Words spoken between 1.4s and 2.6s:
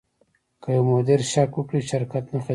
وکړي، شرکت نه ختمېږي.